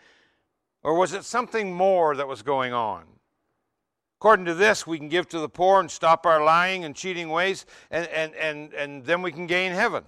[0.82, 3.04] Or was it something more that was going on?
[4.18, 7.28] According to this, we can give to the poor and stop our lying and cheating
[7.28, 10.04] ways, and, and, and, and then we can gain heaven.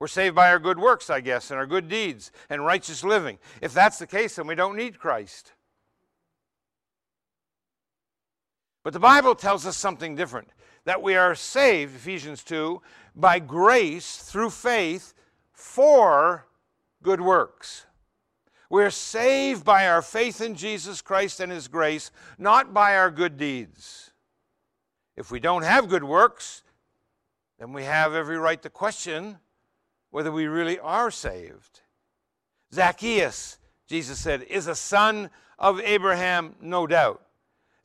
[0.00, 3.38] We're saved by our good works, I guess, and our good deeds and righteous living.
[3.60, 5.52] If that's the case, then we don't need Christ.
[8.84, 10.48] But the Bible tells us something different
[10.84, 12.80] that we are saved, Ephesians 2,
[13.14, 15.14] by grace through faith
[15.52, 16.46] for
[17.02, 17.84] good works.
[18.70, 23.36] We're saved by our faith in Jesus Christ and His grace, not by our good
[23.36, 24.12] deeds.
[25.16, 26.62] If we don't have good works,
[27.58, 29.38] then we have every right to question
[30.10, 31.80] whether we really are saved.
[32.72, 37.22] Zacchaeus, Jesus said, is a son of Abraham, no doubt.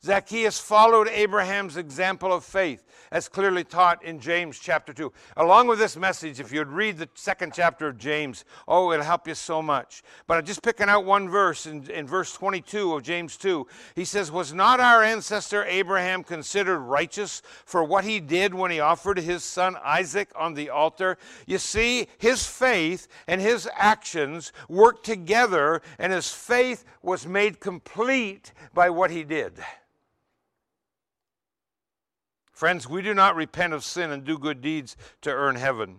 [0.04, 5.10] Zacchaeus followed Abraham's example of faith, as clearly taught in James chapter 2.
[5.38, 9.26] Along with this message, if you'd read the second chapter of James, oh, it'll help
[9.26, 10.02] you so much.
[10.26, 13.66] But I'm just picking out one verse in, in verse 22 of James 2.
[13.94, 18.80] He says, Was not our ancestor Abraham considered righteous for what he did when he
[18.80, 21.16] offered his son Isaac on the altar?
[21.46, 28.52] You see, his faith and his actions worked together, and his faith was made complete
[28.74, 29.54] by what he did.
[32.54, 35.96] Friends, we do not repent of sin and do good deeds to earn heaven.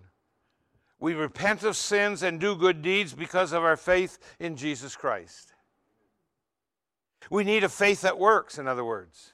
[1.00, 5.54] We repent of sins and do good deeds because of our faith in Jesus Christ.
[7.30, 9.34] We need a faith that works, in other words.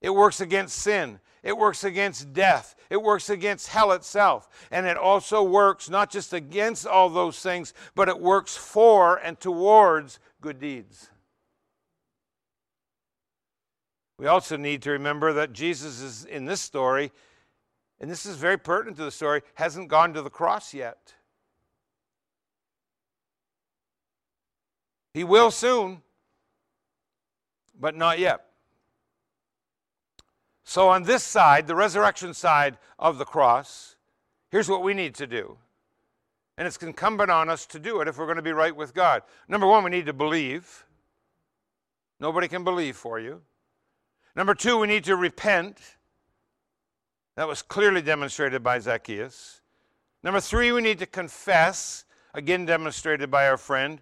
[0.00, 1.18] It works against sin.
[1.42, 2.76] It works against death.
[2.88, 4.48] It works against hell itself.
[4.70, 9.40] And it also works not just against all those things, but it works for and
[9.40, 11.10] towards good deeds.
[14.18, 17.12] We also need to remember that Jesus is in this story,
[18.00, 21.14] and this is very pertinent to the story, hasn't gone to the cross yet.
[25.12, 26.02] He will soon,
[27.78, 28.44] but not yet.
[30.64, 33.96] So, on this side, the resurrection side of the cross,
[34.50, 35.58] here's what we need to do.
[36.58, 38.94] And it's incumbent on us to do it if we're going to be right with
[38.94, 39.22] God.
[39.46, 40.84] Number one, we need to believe.
[42.18, 43.42] Nobody can believe for you.
[44.36, 45.80] Number two, we need to repent.
[47.36, 49.62] That was clearly demonstrated by Zacchaeus.
[50.22, 54.00] Number three, we need to confess, again demonstrated by our friend,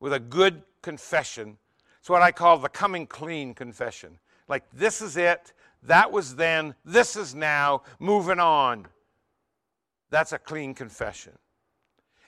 [0.00, 1.58] with a good confession.
[2.00, 4.18] It's what I call the coming clean confession.
[4.48, 5.52] Like, this is it,
[5.84, 8.86] that was then, this is now, moving on.
[10.10, 11.34] That's a clean confession.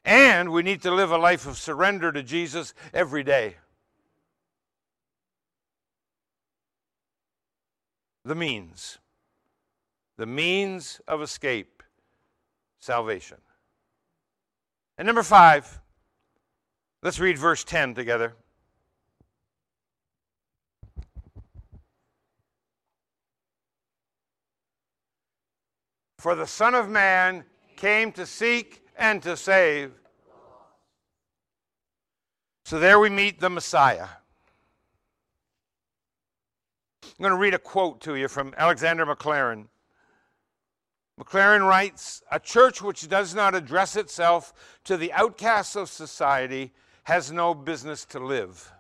[0.04, 3.56] And we need to live a life of surrender to Jesus every day.
[8.24, 8.98] The means.
[10.16, 11.82] The means of escape,
[12.78, 13.38] salvation.
[14.98, 15.80] And number five,
[17.02, 18.34] let's read verse 10 together.
[26.18, 29.90] For the Son of Man came to seek and to save.
[32.64, 34.06] So there we meet the Messiah.
[37.02, 39.66] I'm going to read a quote to you from Alexander Maclaren.
[41.20, 44.52] Maclaren writes A church which does not address itself
[44.84, 46.72] to the outcasts of society
[47.04, 48.72] has no business to live.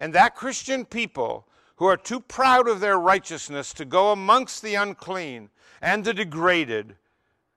[0.00, 4.74] And that Christian people who are too proud of their righteousness to go amongst the
[4.74, 5.50] unclean
[5.82, 6.96] and the degraded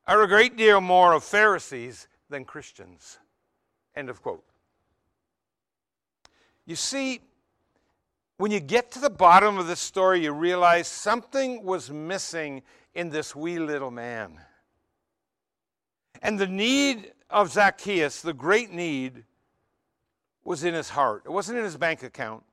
[0.07, 3.19] are a great deal more of Pharisees than Christians.
[3.95, 4.43] End of quote.
[6.65, 7.21] You see,
[8.37, 12.61] when you get to the bottom of the story, you realize something was missing
[12.93, 14.39] in this wee little man.
[16.21, 19.23] And the need of Zacchaeus, the great need,
[20.43, 21.23] was in his heart.
[21.25, 22.43] It wasn't in his bank account.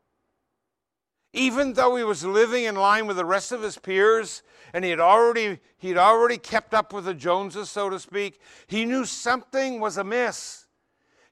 [1.32, 4.90] Even though he was living in line with the rest of his peers and he
[4.90, 9.80] had already, he'd already kept up with the Joneses, so to speak, he knew something
[9.80, 10.66] was amiss.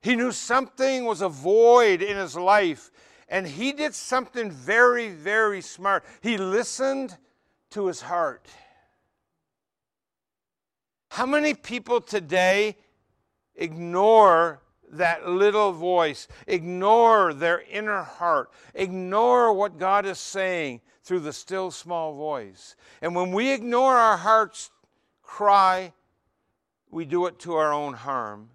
[0.01, 2.91] He knew something was a void in his life.
[3.33, 6.05] And he did something very, very smart.
[6.21, 7.17] He listened
[7.71, 8.47] to his heart.
[11.09, 12.77] How many people today
[13.57, 14.61] ignore
[14.91, 21.71] that little voice, ignore their inner heart, ignore what God is saying through the still
[21.71, 22.77] small voice?
[23.01, 24.71] And when we ignore our heart's
[25.23, 25.95] cry,
[26.91, 28.51] we do it to our own harm.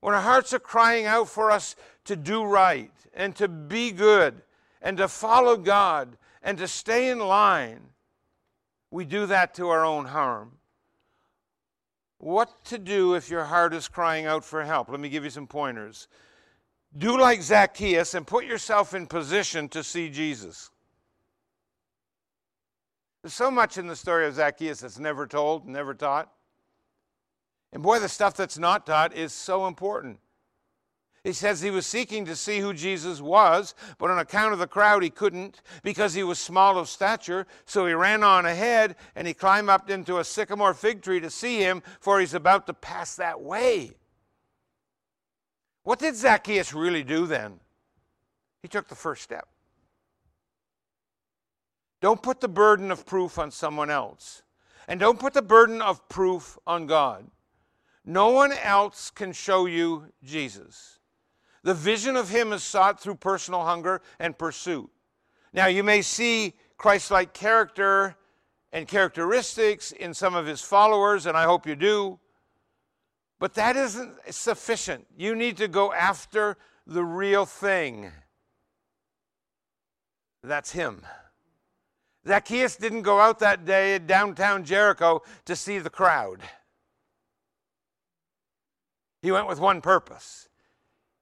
[0.00, 1.74] When our hearts are crying out for us
[2.04, 4.42] to do right and to be good
[4.80, 7.80] and to follow God and to stay in line,
[8.90, 10.52] we do that to our own harm.
[12.18, 14.88] What to do if your heart is crying out for help?
[14.88, 16.08] Let me give you some pointers.
[16.96, 20.70] Do like Zacchaeus and put yourself in position to see Jesus.
[23.22, 26.32] There's so much in the story of Zacchaeus that's never told, never taught.
[27.72, 30.18] And boy, the stuff that's not taught is so important.
[31.24, 34.66] He says he was seeking to see who Jesus was, but on account of the
[34.66, 37.46] crowd, he couldn't because he was small of stature.
[37.66, 41.28] So he ran on ahead and he climbed up into a sycamore fig tree to
[41.28, 43.92] see him, for he's about to pass that way.
[45.82, 47.60] What did Zacchaeus really do then?
[48.62, 49.48] He took the first step.
[52.00, 54.42] Don't put the burden of proof on someone else,
[54.86, 57.26] and don't put the burden of proof on God.
[58.08, 60.98] No one else can show you Jesus.
[61.62, 64.90] The vision of him is sought through personal hunger and pursuit.
[65.52, 68.16] Now, you may see Christ like character
[68.72, 72.18] and characteristics in some of his followers, and I hope you do,
[73.38, 75.06] but that isn't sufficient.
[75.14, 76.56] You need to go after
[76.86, 78.10] the real thing.
[80.42, 81.02] That's him.
[82.26, 86.40] Zacchaeus didn't go out that day at downtown Jericho to see the crowd.
[89.22, 90.48] He went with one purpose.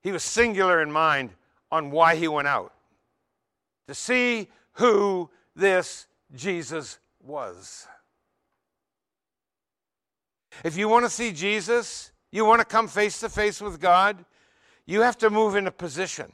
[0.02, 1.30] He was singular in mind
[1.70, 2.72] on why he went out
[3.88, 7.86] to see who this Jesus was.
[10.64, 14.24] If you want to see Jesus, you want to come face to face with God,
[14.86, 16.32] you have to move into position.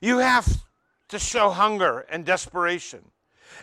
[0.00, 0.62] You have
[1.08, 3.00] to show hunger and desperation.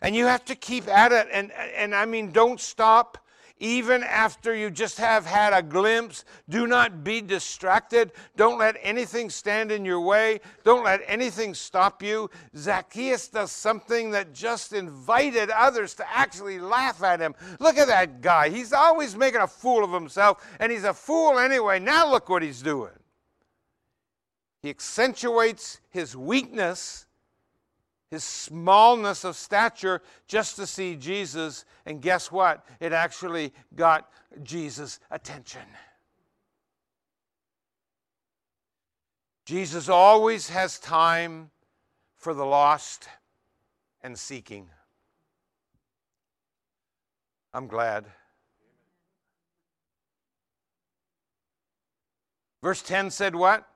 [0.01, 1.27] And you have to keep at it.
[1.31, 3.17] And, and I mean, don't stop
[3.59, 6.23] even after you just have had a glimpse.
[6.47, 8.11] Do not be distracted.
[8.35, 10.39] Don't let anything stand in your way.
[10.63, 12.29] Don't let anything stop you.
[12.55, 17.35] Zacchaeus does something that just invited others to actually laugh at him.
[17.59, 18.49] Look at that guy.
[18.49, 21.79] He's always making a fool of himself, and he's a fool anyway.
[21.79, 22.91] Now look what he's doing.
[24.61, 27.05] He accentuates his weakness
[28.11, 31.65] his smallness of stature just to see Jesus.
[31.85, 32.65] And guess what?
[32.79, 34.09] It actually got
[34.43, 35.61] Jesus' attention.
[39.45, 41.49] Jesus always has time
[42.15, 43.07] for the lost
[44.01, 44.69] and seeking.
[47.53, 48.05] I'm glad.
[52.61, 53.67] Verse 10 said what?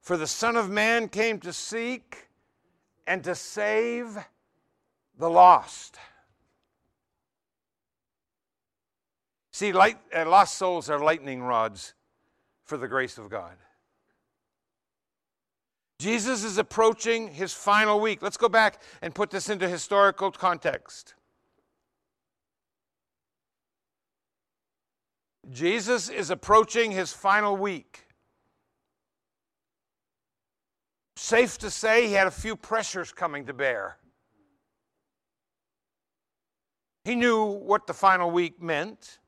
[0.00, 2.28] For the Son of Man came to seek
[3.06, 4.18] and to save
[5.18, 5.98] the lost.
[9.52, 11.94] See, light, uh, lost souls are lightning rods
[12.64, 13.56] for the grace of God.
[16.00, 18.20] Jesus is approaching his final week.
[18.20, 21.14] Let's go back and put this into historical context.
[25.50, 28.03] Jesus is approaching his final week.
[31.16, 33.96] Safe to say he had a few pressures coming to bear.
[37.04, 39.18] He knew what the final week meant.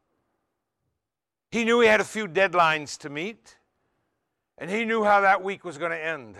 [1.50, 3.56] He knew he had a few deadlines to meet.
[4.58, 6.36] And he knew how that week was going to end.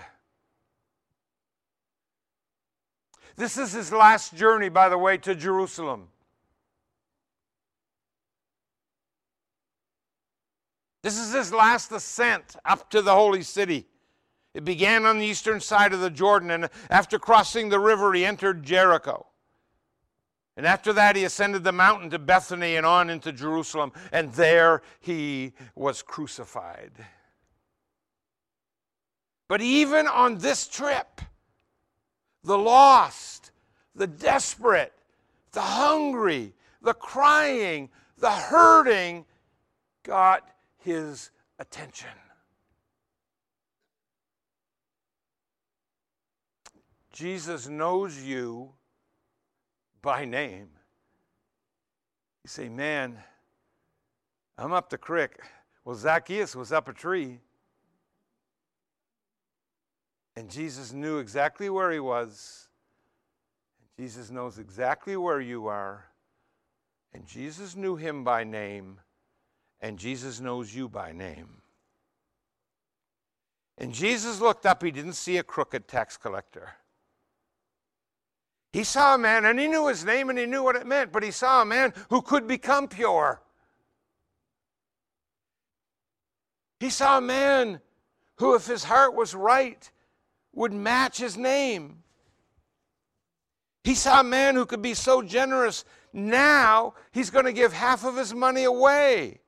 [3.36, 6.08] This is his last journey, by the way, to Jerusalem.
[11.02, 13.86] This is his last ascent up to the holy city.
[14.56, 18.24] It began on the eastern side of the Jordan, and after crossing the river, he
[18.24, 19.26] entered Jericho.
[20.56, 24.80] And after that, he ascended the mountain to Bethany and on into Jerusalem, and there
[24.98, 26.92] he was crucified.
[29.46, 31.20] But even on this trip,
[32.42, 33.50] the lost,
[33.94, 34.94] the desperate,
[35.52, 39.26] the hungry, the crying, the hurting
[40.02, 40.48] got
[40.78, 42.08] his attention.
[47.16, 48.72] Jesus knows you
[50.02, 50.68] by name.
[52.44, 53.16] You say, Man,
[54.58, 55.30] I'm up the creek.
[55.82, 57.38] Well, Zacchaeus was up a tree.
[60.36, 62.68] And Jesus knew exactly where he was.
[63.98, 66.04] Jesus knows exactly where you are.
[67.14, 69.00] And Jesus knew him by name.
[69.80, 71.62] And Jesus knows you by name.
[73.78, 76.74] And Jesus looked up, he didn't see a crooked tax collector.
[78.76, 81.10] He saw a man, and he knew his name and he knew what it meant,
[81.10, 83.40] but he saw a man who could become pure.
[86.78, 87.80] He saw a man
[88.36, 89.90] who, if his heart was right,
[90.52, 92.02] would match his name.
[93.82, 95.86] He saw a man who could be so generous.
[96.12, 99.40] Now he's going to give half of his money away.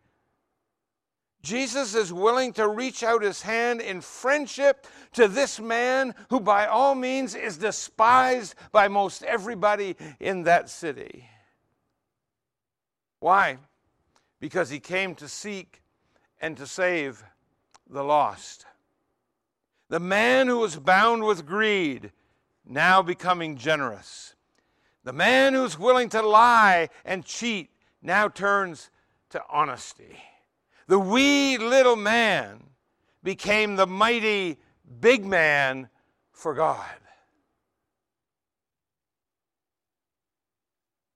[1.43, 6.67] Jesus is willing to reach out his hand in friendship to this man who, by
[6.67, 11.29] all means, is despised by most everybody in that city.
[13.21, 13.59] Why?
[14.41, 15.83] Because he came to seek
[16.41, 17.25] and to save
[17.89, 18.67] the lost.
[19.89, 22.13] The man who was bound with greed,
[22.67, 24.35] now becoming generous.
[25.05, 27.71] The man who's willing to lie and cheat,
[28.03, 28.91] now turns
[29.31, 30.19] to honesty.
[30.89, 32.65] The wee little man
[33.23, 34.59] became the mighty
[35.01, 35.91] big man
[36.33, 36.85] for God.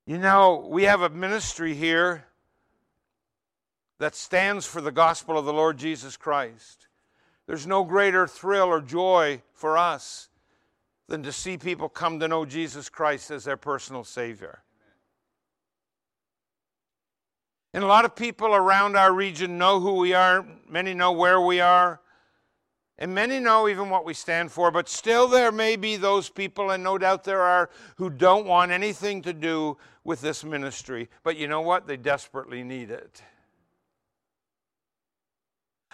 [0.06, 2.26] You know, we have a ministry here
[3.98, 6.88] that stands for the gospel of the Lord Jesus Christ.
[7.46, 10.28] There's no greater thrill or joy for us
[11.08, 14.62] than to see people come to know Jesus Christ as their personal Savior.
[17.74, 21.40] And a lot of people around our region know who we are, many know where
[21.40, 22.00] we are,
[22.98, 26.70] and many know even what we stand for, but still there may be those people,
[26.70, 31.08] and no doubt there are, who don't want anything to do with this ministry.
[31.22, 31.86] But you know what?
[31.86, 33.22] They desperately need it.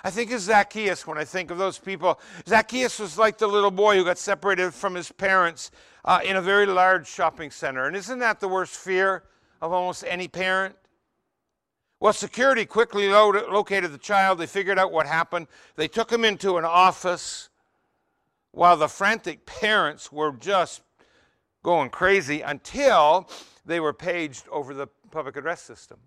[0.03, 2.21] I think of Zacchaeus when I think of those people.
[2.47, 5.71] Zacchaeus was like the little boy who got separated from his parents
[6.05, 7.87] uh, in a very large shopping center.
[7.87, 9.25] And isn't that the worst fear
[9.61, 10.77] of almost any parent?
[12.01, 14.39] Well, security quickly located the child.
[14.39, 15.49] They figured out what happened.
[15.75, 17.49] They took him into an office
[18.53, 20.83] while the frantic parents were just
[21.63, 23.29] going crazy until
[23.67, 25.99] they were paged over the public address system.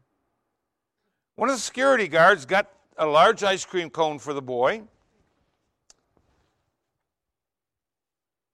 [1.35, 4.83] One of the security guards got a large ice cream cone for the boy.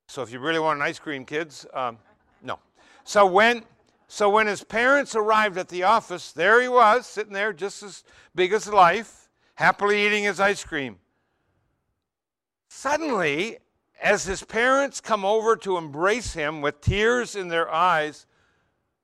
[0.07, 1.97] So if you really want an ice cream, kids, um,
[2.41, 2.59] no.
[3.03, 3.63] So when,
[4.07, 8.03] so when his parents arrived at the office, there he was, sitting there just as
[8.33, 10.97] big as life, happily eating his ice cream.
[12.69, 13.57] Suddenly,
[14.01, 18.25] as his parents come over to embrace him with tears in their eyes,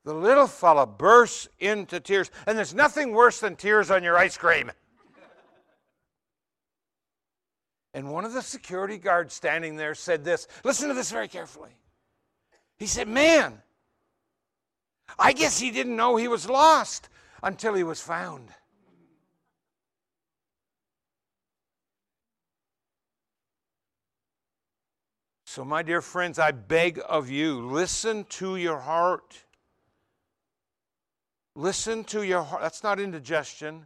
[0.05, 2.29] the little fella bursts into tears.
[2.45, 4.71] And there's nothing worse than tears on your ice cream.
[7.93, 11.69] And one of the security guards standing there said this listen to this very carefully.
[12.77, 13.61] He said, Man,
[15.19, 17.09] I guess he didn't know he was lost
[17.41, 18.49] until he was found.
[25.45, 29.43] So, my dear friends, I beg of you, listen to your heart.
[31.55, 32.63] Listen to your heart.
[32.63, 33.85] That's not indigestion.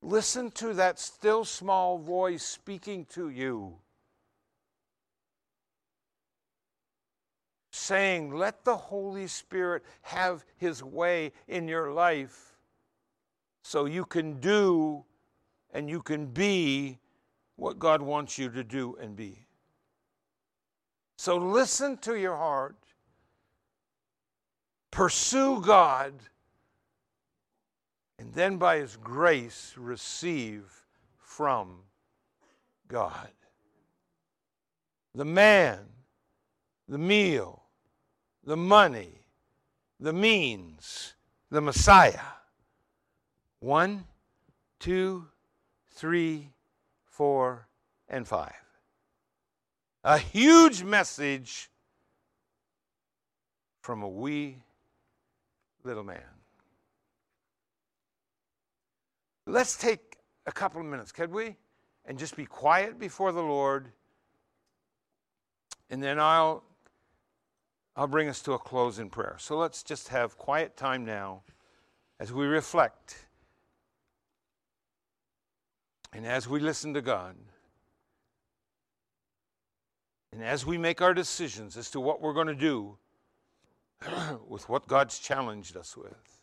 [0.00, 3.76] Listen to that still small voice speaking to you,
[7.76, 12.56] saying, Let the Holy Spirit have His way in your life
[13.62, 15.04] so you can do
[15.72, 16.98] and you can be
[17.56, 19.46] what God wants you to do and be.
[21.18, 22.76] So listen to your heart,
[24.90, 26.14] pursue God
[28.18, 30.64] and then by His grace receive
[31.18, 31.80] from
[32.88, 33.30] God.
[35.14, 35.80] The man,
[36.88, 37.62] the meal,
[38.46, 39.10] the money,
[40.00, 41.14] the means,
[41.50, 42.20] the Messiah.
[43.60, 44.04] One,
[44.78, 45.26] two,
[45.92, 46.52] three,
[47.04, 47.68] four,
[48.08, 48.54] and five.
[50.04, 51.68] A huge message
[53.82, 54.62] from a wee
[55.84, 56.22] little man.
[59.46, 60.16] Let's take
[60.46, 61.56] a couple of minutes, could we?
[62.06, 63.88] and just be quiet before the Lord.
[65.90, 66.62] And then I'll
[67.96, 69.36] I'll bring us to a close in prayer.
[69.38, 71.42] So let's just have quiet time now
[72.20, 73.26] as we reflect
[76.12, 77.36] and as we listen to God.
[80.32, 82.98] And as we make our decisions as to what we're going to do
[84.46, 86.35] with what God's challenged us with.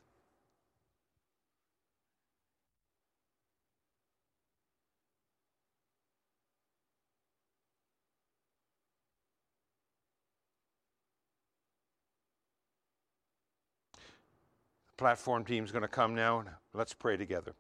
[14.98, 17.54] Platform team is going to come now let's pray together.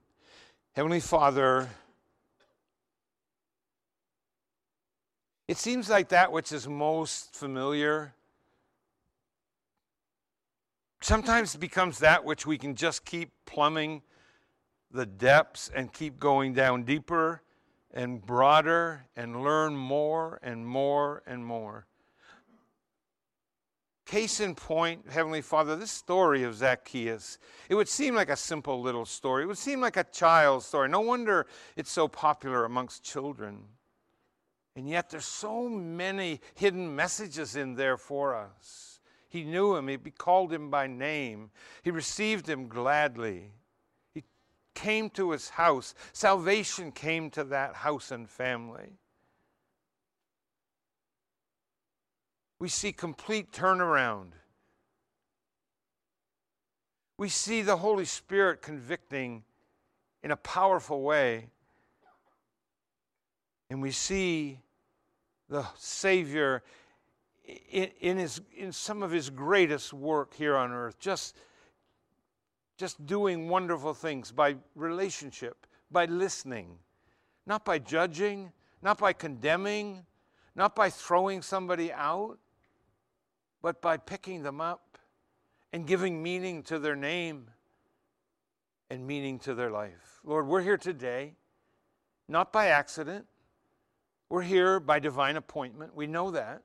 [0.73, 1.69] Heavenly Father,
[5.47, 8.13] it seems like that which is most familiar
[11.03, 14.01] sometimes becomes that which we can just keep plumbing
[14.89, 17.41] the depths and keep going down deeper
[17.93, 21.86] and broader and learn more and more and more.
[24.06, 27.38] Case in point, Heavenly Father, this story of Zacchaeus,
[27.70, 29.43] it would seem like a simple little story.
[29.43, 30.89] It would seem like a child's story.
[30.89, 31.47] No wonder
[31.78, 33.64] it's so popular amongst children.
[34.76, 38.99] And yet there's so many hidden messages in there for us.
[39.30, 41.49] He knew him, he called him by name,
[41.82, 43.51] he received him gladly.
[44.14, 44.24] He
[44.76, 45.95] came to his house.
[46.12, 48.99] Salvation came to that house and family.
[52.64, 54.28] We see complete turnaround.
[57.18, 59.43] We see the Holy Spirit convicting
[60.24, 61.49] in a powerful way.
[63.70, 64.59] And we see
[65.49, 66.64] the Savior
[67.70, 71.36] in, in, his, in some of his greatest work here on earth, just,
[72.78, 76.78] just doing wonderful things by relationship, by listening,
[77.45, 80.05] not by judging, not by condemning,
[80.55, 82.38] not by throwing somebody out,
[83.64, 84.99] but by picking them up
[85.72, 87.47] and giving meaning to their name
[88.91, 90.20] and meaning to their life.
[90.24, 91.34] Lord, we're here today,
[92.28, 93.26] not by accident.
[94.30, 95.95] We're here by divine appointment.
[95.95, 96.61] We know that.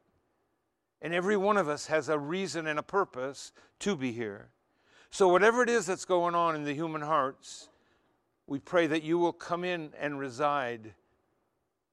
[1.01, 4.49] And every one of us has a reason and a purpose to be here.
[5.11, 7.69] So, whatever it is that's going on in the human hearts,
[8.47, 10.95] we pray that you will come in and reside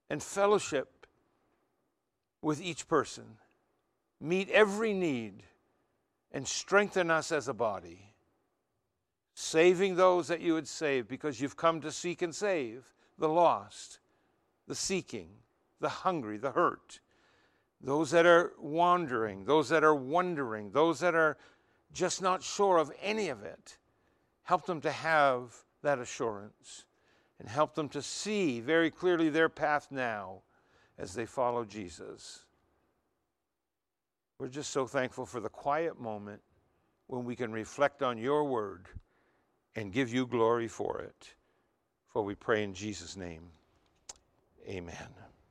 [0.09, 1.05] and fellowship
[2.41, 3.37] with each person
[4.19, 5.43] meet every need,
[6.31, 8.11] and strengthen us as a body,
[9.33, 13.99] saving those that you would save because you've come to seek and save the lost,
[14.67, 15.29] the seeking,
[15.79, 16.99] the hungry, the hurt,
[17.81, 21.37] those that are wandering, those that are wondering, those that are
[21.93, 23.77] just not sure of any of it.
[24.43, 26.85] Help them to have that assurance
[27.39, 30.41] and help them to see very clearly their path now
[30.97, 32.44] as they follow Jesus.
[34.37, 36.41] We're just so thankful for the quiet moment
[37.07, 38.87] when we can reflect on your word
[39.75, 41.35] and give you glory for it.
[42.07, 43.43] For we pray in Jesus' name.
[44.67, 45.24] Amen.